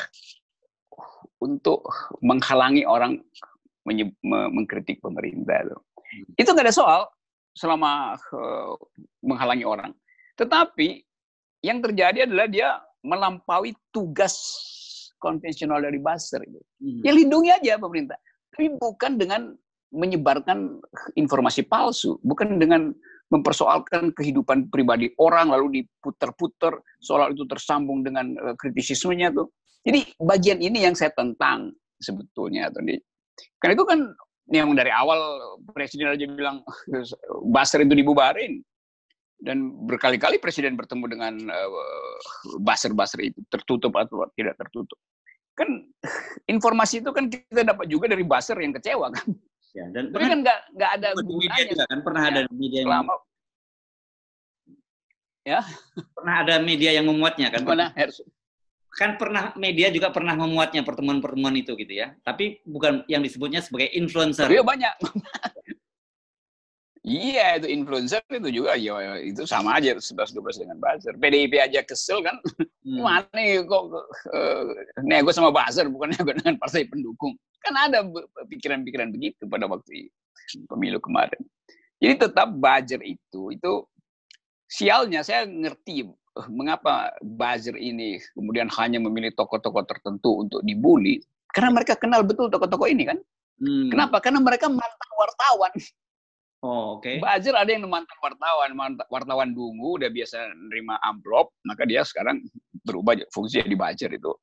[1.38, 1.86] untuk
[2.18, 3.22] menghalangi orang
[4.26, 5.62] mengkritik pemerintah.
[5.62, 6.42] Itu hmm.
[6.42, 7.00] itu nggak ada soal
[7.54, 8.74] selama uh,
[9.22, 9.94] menghalangi orang.
[10.34, 11.06] Tetapi
[11.64, 14.36] yang terjadi adalah dia melampaui tugas
[15.18, 16.42] konvensional dari buzzer.
[16.44, 16.60] Gitu.
[16.82, 17.02] Hmm.
[17.04, 18.18] Ya lindungi aja pemerintah.
[18.52, 19.52] Tapi bukan dengan
[19.92, 20.82] menyebarkan
[21.14, 22.92] informasi palsu, bukan dengan
[23.26, 29.50] mempersoalkan kehidupan pribadi orang lalu diputer-puter soal itu tersambung dengan uh, kritisismenya tuh.
[29.82, 32.98] Jadi bagian ini yang saya tentang sebetulnya di
[33.60, 34.00] karena itu kan
[34.50, 35.18] yang dari awal
[35.74, 36.62] presiden aja bilang
[37.54, 38.62] Basir itu dibubarin
[39.36, 44.96] dan berkali-kali presiden bertemu dengan uh, Basir-Basir itu tertutup atau tidak tertutup.
[45.56, 45.88] Kan
[46.48, 49.28] informasi itu kan kita dapat juga dari Basir yang kecewa kan.
[49.76, 52.92] Ya, dan Tapi kan nggak nggak ada media juga kan pernah ya, ada media yang
[52.92, 53.14] lama.
[55.46, 55.60] Ya.
[56.16, 57.62] Pernah ada media yang memuatnya kan?
[57.62, 57.92] Pernah.
[58.96, 62.16] Kan pernah media juga pernah memuatnya pertemuan-pertemuan itu gitu ya.
[62.24, 64.48] Tapi bukan yang disebutnya sebagai influencer.
[64.48, 64.94] Iya banyak.
[67.06, 71.14] Iya itu influencer itu juga ya itu sama aja 11 12 dengan buzzer.
[71.14, 72.42] PDIP aja kesel kan.
[72.82, 72.98] Hmm.
[72.98, 73.94] Mana nih kok
[74.34, 74.62] uh,
[75.06, 77.38] nego sama buzzer bukan nego dengan partai pendukung.
[77.62, 78.02] Kan ada
[78.50, 80.10] pikiran-pikiran begitu pada waktu
[80.66, 81.38] pemilu kemarin.
[82.02, 83.72] Jadi tetap buzzer itu itu
[84.66, 91.22] sialnya saya ngerti eh, mengapa buzzer ini kemudian hanya memilih tokoh-tokoh tertentu untuk dibully
[91.54, 93.18] karena mereka kenal betul tokoh-tokoh ini kan.
[93.62, 93.94] Hmm.
[93.94, 94.18] Kenapa?
[94.18, 95.72] Karena mereka mantan wartawan.
[96.66, 97.06] Oh, oke.
[97.06, 97.16] Okay.
[97.22, 102.42] Buzzer ada yang mantan wartawan, mantan wartawan dungu udah biasa nerima amplop, maka dia sekarang
[102.82, 104.34] berubah fungsi di buzzer itu.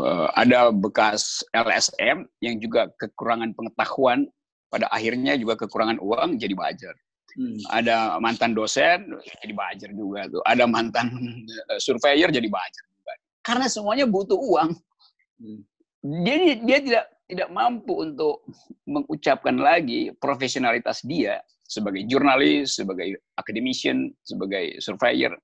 [0.00, 4.24] Uh, ada bekas LSM yang juga kekurangan pengetahuan,
[4.72, 6.96] pada akhirnya juga kekurangan uang jadi buzzer.
[7.36, 7.60] Hmm.
[7.68, 9.12] Ada mantan dosen
[9.44, 10.40] jadi buzzer juga tuh.
[10.48, 11.12] Ada mantan
[11.68, 13.12] uh, surveyor jadi buzzer juga.
[13.44, 14.72] Karena semuanya butuh uang.
[15.44, 15.60] Hmm.
[16.24, 18.40] Dia dia tidak tidak mampu untuk
[18.88, 25.36] mengucapkan lagi profesionalitas dia sebagai jurnalis, sebagai akademisian, sebagai surveyor.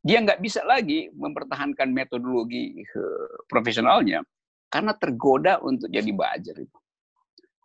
[0.00, 4.24] Dia nggak bisa lagi mempertahankan metodologi eh, profesionalnya
[4.72, 6.78] karena tergoda untuk jadi buzzer itu.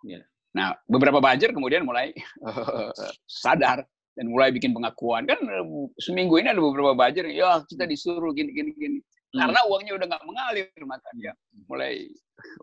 [0.03, 0.27] Yeah.
[0.51, 2.11] Nah, beberapa buzzer kemudian mulai
[3.43, 8.35] sadar dan mulai bikin pengakuan kan eh, seminggu ini ada beberapa buzzer ya kita disuruh
[8.35, 9.39] gini gini gini hmm.
[9.39, 11.31] karena uangnya udah nggak mengalir maka dia
[11.71, 12.11] mulai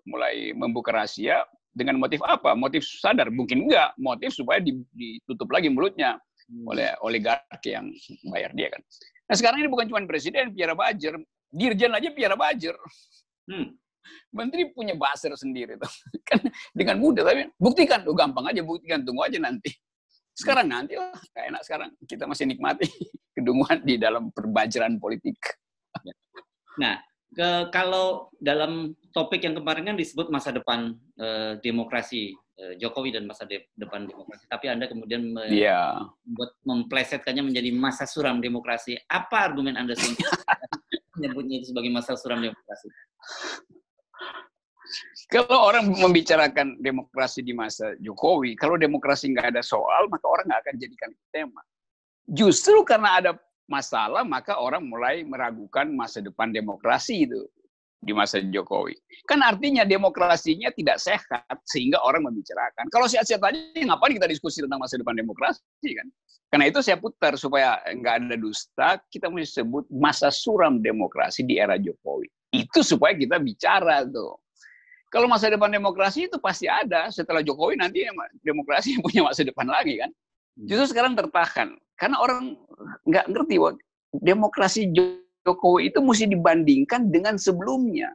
[0.04, 2.58] mulai membuka rahasia dengan motif apa?
[2.58, 3.30] Motif sadar?
[3.30, 3.94] Mungkin enggak.
[3.98, 6.18] Motif supaya ditutup lagi mulutnya
[6.50, 6.64] hmm.
[6.66, 7.86] oleh oligarki yang
[8.32, 8.82] bayar dia kan.
[9.28, 11.20] Nah sekarang ini bukan cuma presiden piara bajer,
[11.52, 12.74] dirjen aja piara bajer.
[13.46, 13.76] Hmm.
[14.32, 15.92] Menteri punya buzzer sendiri tuh.
[16.28, 16.40] kan
[16.72, 19.70] dengan mudah tapi buktikan tuh gampang aja buktikan tunggu aja nanti.
[20.32, 22.86] Sekarang nanti lah kayak enak sekarang kita masih nikmati
[23.36, 25.36] kedunguan di dalam perbajaran politik.
[26.78, 26.94] Nah,
[27.34, 33.26] ke, kalau dalam topik yang kemarin kan disebut masa depan eh, demokrasi eh, Jokowi dan
[33.26, 35.98] masa de depan demokrasi, tapi Anda kemudian me yeah.
[36.22, 38.94] membuat memplesetkannya menjadi masa suram demokrasi.
[39.10, 39.98] Apa argumen Anda
[41.18, 42.86] menyebutnya itu sebagai masa suram demokrasi?
[45.28, 50.62] Kalau orang membicarakan demokrasi di masa Jokowi, kalau demokrasi nggak ada soal, maka orang nggak
[50.62, 51.60] akan jadikan tema.
[52.24, 53.32] Justru karena ada
[53.68, 57.44] masalah, maka orang mulai meragukan masa depan demokrasi itu
[57.98, 58.94] di masa Jokowi.
[59.26, 62.86] Kan artinya demokrasinya tidak sehat sehingga orang membicarakan.
[62.94, 66.06] Kalau sehat-sehat aja ngapain kita diskusi tentang masa depan demokrasi kan?
[66.48, 71.60] Karena itu saya putar supaya nggak ada dusta, kita mesti sebut masa suram demokrasi di
[71.60, 72.30] era Jokowi.
[72.56, 74.40] Itu supaya kita bicara tuh.
[75.12, 77.12] Kalau masa depan demokrasi itu pasti ada.
[77.12, 78.04] Setelah Jokowi nanti
[78.40, 80.10] demokrasi punya masa depan lagi kan.
[80.56, 81.76] Justru sekarang tertahan.
[81.98, 82.56] Karena orang
[83.04, 83.72] nggak ngerti bahwa
[84.16, 85.27] demokrasi Jokowi
[85.82, 88.12] itu mesti dibandingkan dengan sebelumnya.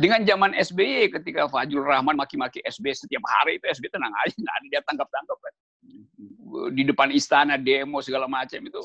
[0.00, 4.54] Dengan zaman SBY ketika Fajrul Rahman maki-maki SBY setiap hari itu SBY tenang aja, nggak
[4.56, 5.38] ada dia tangkap-tangkap.
[6.72, 8.80] Di depan istana demo segala macam itu.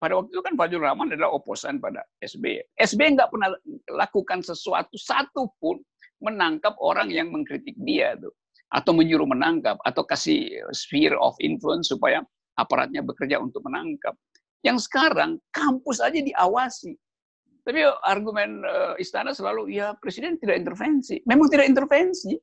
[0.00, 2.72] Pada waktu itu kan Fajrul Rahman adalah oposan pada SBY.
[2.72, 3.52] SBY nggak pernah
[3.92, 5.76] lakukan sesuatu satu pun
[6.24, 8.32] menangkap orang yang mengkritik dia tuh
[8.70, 12.22] atau menyuruh menangkap atau kasih sphere of influence supaya
[12.54, 14.14] aparatnya bekerja untuk menangkap.
[14.60, 16.92] Yang sekarang kampus aja diawasi.
[17.64, 21.20] Tapi argumen uh, istana selalu ya presiden tidak intervensi.
[21.28, 22.36] Memang tidak intervensi.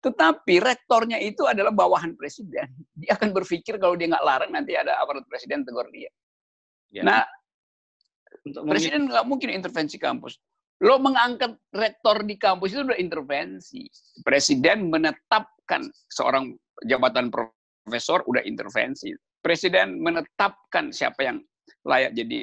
[0.00, 2.72] Tetapi rektornya itu adalah bawahan presiden.
[2.96, 6.08] Dia akan berpikir kalau dia nggak larang nanti ada aparat presiden tegur dia.
[6.88, 7.04] Ya.
[7.04, 7.24] Nah,
[8.40, 10.40] Untuk presiden nggak mungkin intervensi kampus.
[10.80, 13.84] Lo mengangkat rektor di kampus itu sudah intervensi.
[14.24, 16.56] Presiden menetapkan seorang
[16.88, 21.38] jabatan profesor udah intervensi presiden menetapkan siapa yang
[21.86, 22.40] layak jadi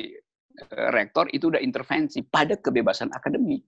[0.63, 3.65] uh, rektor itu udah intervensi pada kebebasan akademik.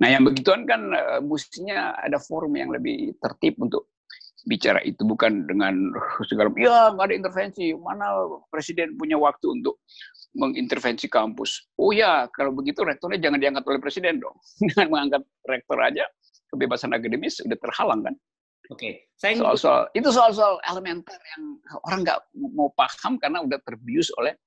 [0.00, 3.92] Nah, yang begituan kan uh, mestinya ada forum yang lebih tertib untuk
[4.44, 5.74] bicara itu bukan dengan
[6.28, 9.80] segala ya nggak ada intervensi mana presiden punya waktu untuk
[10.36, 14.36] mengintervensi kampus oh ya kalau begitu rektornya jangan diangkat oleh presiden dong
[14.68, 16.04] dengan mengangkat rektor aja
[16.52, 18.14] kebebasan akademis sudah terhalang kan
[18.72, 18.92] Oke, okay.
[19.12, 22.20] saya soal-soal itu soal-soal elementer yang orang nggak
[22.56, 24.40] mau paham karena udah terbius oleh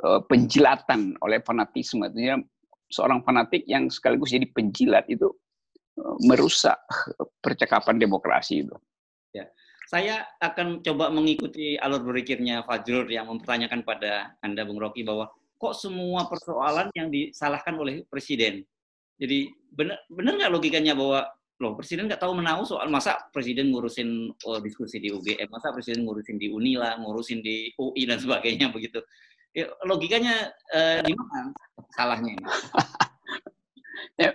[0.00, 2.08] penjilatan, oleh fanatisme.
[2.08, 2.40] Artinya
[2.90, 5.30] seorang fanatik yang sekaligus jadi penjilat itu
[6.00, 6.76] uh, merusak
[7.38, 8.76] percakapan demokrasi itu.
[9.30, 9.46] Ya.
[9.86, 15.74] Saya akan coba mengikuti alur berpikirnya Fajrul yang mempertanyakan pada Anda Bung Rocky bahwa kok
[15.76, 18.62] semua persoalan yang disalahkan oleh presiden.
[19.20, 21.28] Jadi benar benar nggak logikanya bahwa
[21.60, 26.08] loh presiden nggak tahu menahu soal masa presiden ngurusin oh, diskusi di UGM, masa presiden
[26.08, 29.04] ngurusin di Unila, ngurusin di UI dan sebagainya begitu.
[29.50, 31.50] Ya, logikanya eh, di mana
[31.98, 32.38] salahnya
[34.22, 34.30] ya,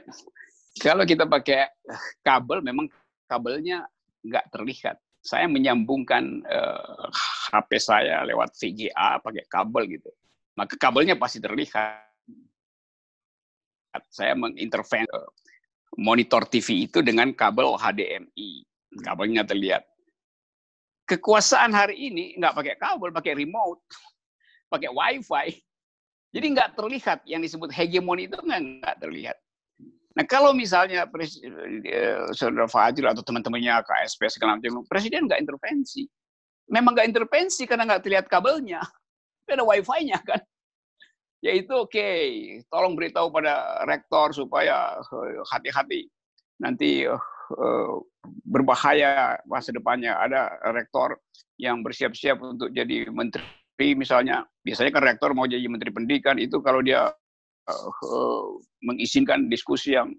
[0.84, 1.72] kalau kita pakai
[2.20, 2.92] kabel, memang
[3.32, 3.88] kabelnya
[4.28, 5.00] nggak terlihat.
[5.24, 7.06] Saya menyambungkan eh,
[7.56, 10.12] HP saya lewat VGA pakai kabel gitu,
[10.60, 12.04] maka kabelnya pasti terlihat.
[14.12, 15.32] Saya mengintervensi uh,
[15.96, 18.68] monitor TV itu dengan kabel HDMI.
[19.00, 19.88] Kabelnya terlihat.
[21.08, 23.88] Kekuasaan hari ini nggak pakai kabel, pakai remote,
[24.76, 25.48] pakai WiFi.
[26.36, 29.40] Jadi nggak terlihat yang disebut hegemoni itu nggak terlihat.
[30.16, 36.04] Nah kalau misalnya eh, saudara Fajrul atau teman-temannya KSP segala macam, presiden nggak intervensi.
[36.72, 38.84] Memang nggak intervensi karena nggak terlihat kabelnya.
[39.46, 40.42] Tapi ada wifi-nya kan
[41.46, 46.10] yaitu oke, okay, tolong beritahu pada rektor supaya eh, hati-hati
[46.58, 47.94] nanti uh,
[48.42, 50.18] berbahaya masa depannya.
[50.18, 51.22] Ada rektor
[51.62, 53.46] yang bersiap-siap untuk jadi menteri
[53.82, 54.48] misalnya.
[54.64, 57.12] Biasanya kan rektor mau jadi menteri pendidikan itu kalau dia
[57.70, 58.44] uh,
[58.82, 60.16] mengizinkan diskusi yang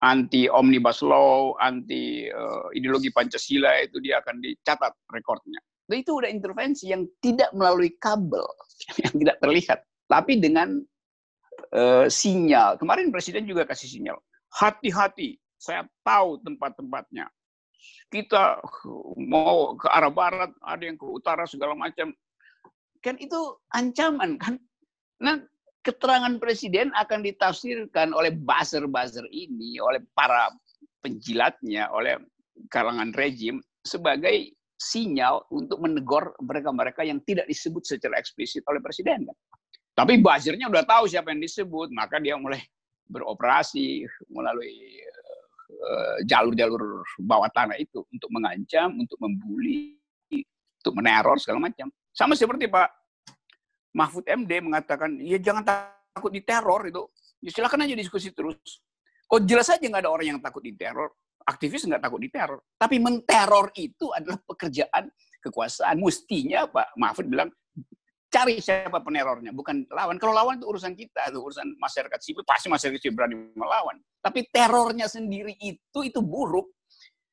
[0.00, 5.60] anti omnibus law, anti uh, ideologi Pancasila itu dia akan dicatat rekornya.
[5.90, 8.46] Nah, itu udah intervensi yang tidak melalui kabel,
[9.02, 9.78] yang tidak terlihat.
[10.06, 10.78] Tapi dengan
[11.74, 12.78] uh, sinyal.
[12.78, 14.18] Kemarin Presiden juga kasih sinyal.
[14.50, 17.30] Hati-hati, saya tahu tempat-tempatnya.
[18.10, 18.58] Kita
[19.18, 22.10] mau ke arah barat, ada yang ke utara, segala macam.
[23.00, 24.60] Kan itu ancaman kan.
[25.20, 25.40] Nah,
[25.84, 30.52] keterangan Presiden akan ditafsirkan oleh buzzer-buzzer ini, oleh para
[31.00, 32.20] penjilatnya, oleh
[32.68, 39.28] kalangan rejim sebagai sinyal untuk menegur mereka-mereka yang tidak disebut secara eksplisit oleh Presiden.
[39.28, 39.36] Kan?
[39.96, 42.60] Tapi buzzernya udah tahu siapa yang disebut, maka dia mulai
[43.08, 45.04] beroperasi melalui
[45.68, 50.00] eh, jalur-jalur bawah tanah itu untuk mengancam, untuk membuli,
[50.80, 51.92] untuk meneror segala macam.
[52.10, 52.88] Sama seperti Pak
[53.94, 57.02] Mahfud MD mengatakan, ya jangan takut diteror itu.
[57.40, 58.58] Ya silakan aja diskusi terus.
[59.30, 61.14] Oh jelas saja nggak ada orang yang takut diteror.
[61.46, 62.60] Aktivis nggak takut diteror.
[62.76, 65.08] Tapi menteror itu adalah pekerjaan
[65.40, 65.96] kekuasaan.
[65.98, 67.48] Mestinya Pak Mahfud bilang,
[68.30, 70.16] cari siapa penerornya, bukan lawan.
[70.16, 73.98] Kalau lawan itu urusan kita, itu urusan masyarakat sipil, pasti masyarakat sipil berani melawan.
[74.22, 76.70] Tapi terornya sendiri itu itu buruk.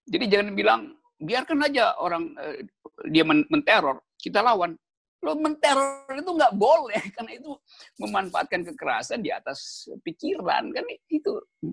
[0.09, 0.81] Jadi jangan bilang
[1.21, 2.65] biarkan aja orang eh,
[3.13, 4.75] dia men menteror, kita lawan.
[5.25, 7.57] Lo menteror itu nggak boleh karena itu
[7.97, 11.31] memanfaatkan kekerasan di atas pikiran kan itu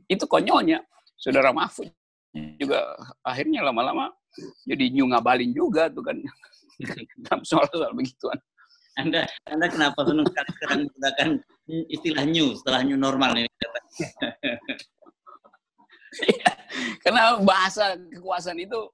[0.09, 0.81] itu konyolnya.
[1.15, 1.89] Saudara Mahfud
[2.59, 4.11] juga akhirnya lama-lama
[4.67, 6.19] jadi nyungabalin juga tuh kan
[7.49, 8.39] soal-soal begituan.
[8.95, 11.29] Anda Anda kenapa senang sekali sekarang menggunakan
[11.91, 13.51] istilah new setelah new normal ini?
[17.03, 18.87] Karena bahasa kekuasaan itu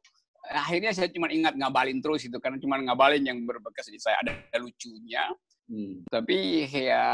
[0.49, 4.33] akhirnya saya cuma ingat ngabalin terus itu karena cuma ngabalin yang berbekas di saya ada,
[4.59, 5.25] lucunya.
[5.71, 6.03] Hmm.
[6.11, 7.05] Tapi ya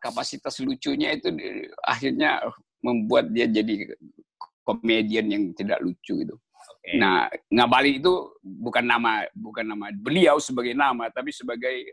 [0.00, 1.28] kapasitas lucunya itu
[1.84, 2.40] akhirnya
[2.80, 3.92] membuat dia jadi
[4.64, 6.36] komedian yang tidak lucu itu.
[6.78, 6.96] Okay.
[6.96, 11.92] Nah, ngabalin itu bukan nama bukan nama beliau sebagai nama, tapi sebagai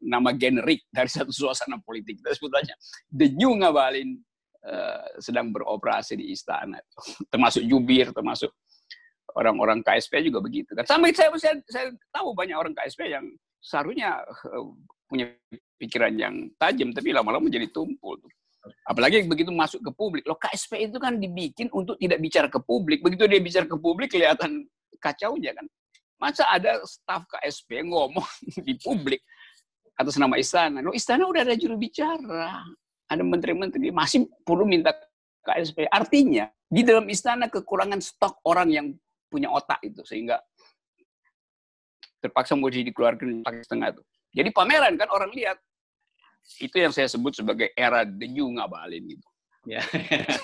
[0.00, 2.24] nama generik dari satu suasana politik.
[2.24, 2.74] Kita sebut aja
[3.12, 4.16] The New Ngabalin
[4.64, 6.80] uh, sedang beroperasi di istana.
[7.32, 8.50] termasuk Jubir, termasuk
[9.36, 10.72] orang-orang KSP juga begitu.
[10.74, 13.26] Kan sampai saya, saya, saya tahu banyak orang KSP yang
[13.60, 14.70] seharusnya uh,
[15.10, 15.30] punya
[15.76, 18.16] pikiran yang tajam, tapi lama-lama menjadi tumpul.
[18.84, 20.24] Apalagi begitu masuk ke publik.
[20.28, 23.00] Loh KSP itu kan dibikin untuk tidak bicara ke publik.
[23.00, 24.68] Begitu dia bicara ke publik kelihatan
[25.00, 25.66] kacau aja kan.
[26.20, 28.28] Masa ada staf KSP ngomong
[28.66, 29.24] di publik
[29.96, 30.84] atas nama istana.
[30.84, 32.64] Loh, istana udah ada juru bicara,
[33.08, 34.96] ada menteri-menteri, masih perlu minta
[35.44, 35.88] KSP.
[35.88, 38.86] Artinya, di dalam istana kekurangan stok orang yang
[39.30, 40.42] punya otak itu, sehingga
[42.20, 44.02] terpaksa mau dikeluarkan pakai setengah itu.
[44.36, 45.58] Jadi pameran kan orang lihat.
[46.58, 49.26] Itu yang saya sebut sebagai era the new ngabalin gitu.
[49.68, 49.84] Ya.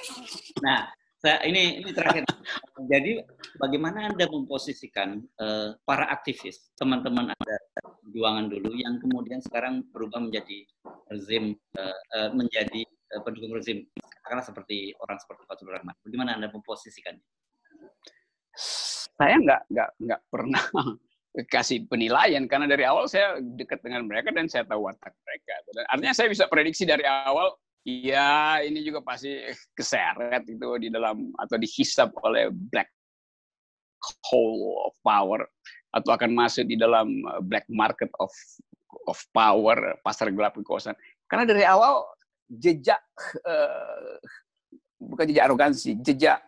[0.65, 2.29] nah, saya ini ini terakhir.
[2.87, 3.25] Jadi
[3.57, 7.57] bagaimana anda memposisikan uh, para aktivis teman-teman anda
[8.05, 10.69] perjuangan dulu yang kemudian sekarang berubah menjadi
[11.09, 12.85] rezim uh, uh, menjadi
[13.17, 13.89] uh, pendukung rezim
[14.23, 15.97] karena seperti orang seperti Fatul Rahman.
[16.05, 17.17] Bagaimana anda memposisikan?
[18.57, 20.65] Saya nggak nggak nggak pernah
[21.53, 25.55] kasih penilaian karena dari awal saya dekat dengan mereka dan saya tahu watak mereka.
[25.69, 27.53] Dan artinya saya bisa prediksi dari awal
[27.87, 29.31] Iya, ini juga pasti
[29.71, 32.91] keseret itu di dalam atau dihisap oleh black
[34.27, 35.47] hole of power
[35.95, 38.35] atau akan masuk di dalam uh, black market of
[39.07, 40.99] of power pasar gelap kekuasaan.
[41.31, 42.03] Karena dari awal
[42.51, 42.99] jejak
[43.47, 44.19] uh,
[44.99, 46.43] bukan jejak arogansi, jejak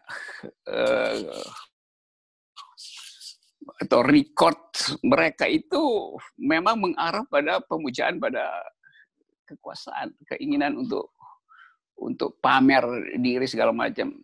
[0.67, 1.23] uh,
[3.77, 4.73] atau record
[5.05, 8.49] mereka itu memang mengarah pada pemujaan pada
[9.49, 11.12] kekuasaan, keinginan untuk
[11.99, 12.85] untuk pamer
[13.19, 14.14] diri segala macam.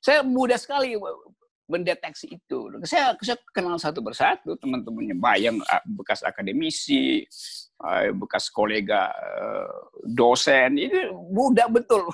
[0.00, 0.96] Saya mudah sekali
[1.70, 2.66] mendeteksi itu.
[2.82, 7.22] Saya, saya kenal satu persatu teman-temannya bayang bekas akademisi,
[8.18, 9.70] bekas kolega eh,
[10.10, 12.10] dosen, ini mudah betul.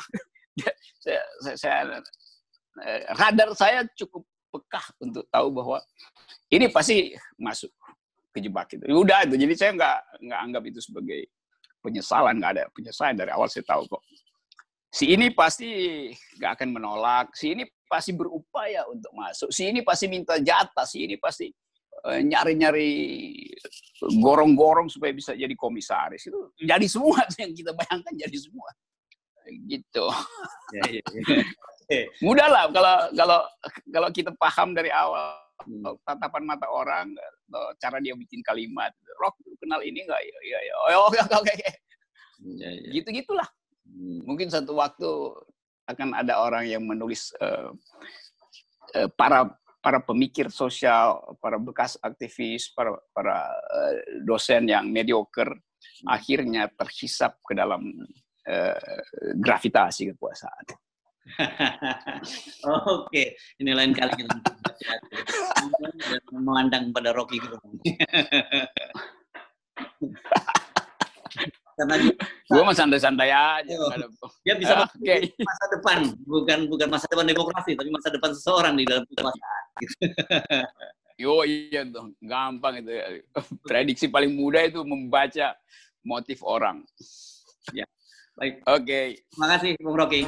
[1.04, 1.78] saya, saya, saya,
[2.84, 5.78] eh, radar saya cukup pekah untuk tahu bahwa
[6.48, 7.68] ini pasti masuk
[8.32, 8.84] ke jebak itu.
[8.92, 9.36] Udah itu.
[9.36, 11.20] Jadi saya nggak nggak anggap itu sebagai
[11.84, 14.02] penyesalan, nggak ada penyesalan dari awal saya tahu kok.
[14.92, 15.68] Si ini pasti
[16.40, 17.32] nggak akan menolak.
[17.36, 19.52] Si ini pasti berupaya untuk masuk.
[19.52, 21.48] Si ini pasti minta jatah, si ini pasti
[22.08, 22.92] eh, nyari-nyari
[24.20, 26.28] gorong-gorong supaya bisa jadi komisaris.
[26.28, 28.68] Itu jadi semua yang kita bayangkan jadi semua.
[29.46, 30.06] Gitu.
[30.74, 31.38] Ya, ya, ya.
[32.22, 33.38] Mudah lah kalau kalau
[33.94, 36.02] kalau kita paham dari awal hmm.
[36.02, 37.14] tatapan mata orang,
[37.78, 38.90] cara dia bikin kalimat.
[39.22, 40.20] Rock kenal ini nggak?
[40.20, 40.74] Ya, ya, ya.
[40.98, 41.54] Oh, oke, oke, oke.
[42.58, 42.90] Ya, ya.
[42.90, 43.48] Gitu-gitulah.
[43.86, 44.26] Hmm.
[44.26, 45.10] Mungkin satu waktu
[45.86, 47.70] akan ada orang yang menulis uh,
[48.98, 49.46] uh, para
[49.78, 53.94] para pemikir sosial, para bekas aktivis, para para uh,
[54.26, 55.54] dosen yang mediocre
[56.10, 57.86] akhirnya terhisap ke dalam
[58.50, 59.00] uh,
[59.38, 60.85] gravitasi kekuasaan.
[62.94, 64.36] Oke, ini lain kali kita
[66.30, 67.74] memandang pada Rocky Gerung.
[71.76, 72.08] karena
[72.48, 73.92] gue mah santai-santai aja oh,
[74.40, 75.28] dia bisa ah, okay.
[75.36, 75.98] masa depan.
[76.24, 79.62] Bukan bukan masa depan demokrasi tapi masa depan seseorang di dalam kekuasaan.
[81.20, 82.16] Yo iya tuh.
[82.24, 82.92] Gampang itu.
[83.68, 85.52] Prediksi paling mudah itu membaca
[86.00, 86.80] motif orang.
[87.76, 87.84] Ya
[88.40, 88.64] baik.
[88.64, 88.80] Oke.
[88.80, 89.06] Okay.
[89.32, 90.24] terima kasih bung Rocky